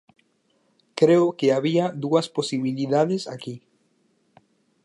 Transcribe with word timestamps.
Creo 0.99 1.25
que 1.37 1.53
había 1.53 1.85
dúas 2.03 2.27
posibilidades 2.37 3.21
aquí. 3.35 3.55